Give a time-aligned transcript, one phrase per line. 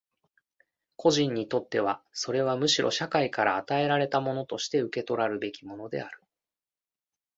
[0.95, 6.23] 個人にとってはそれはむしろ社会から与えられたものとして受取らるべきものである。